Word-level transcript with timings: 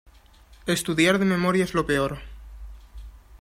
Estudiar 0.65 1.19
de 1.19 1.25
memoria 1.25 1.63
es 1.63 1.75
lo 1.75 1.85
peor. 1.85 2.17